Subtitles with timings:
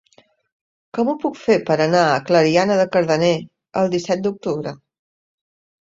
[0.97, 3.33] Com ho puc fer per anar a Clariana de Cardener
[3.85, 4.79] el disset d'octubre?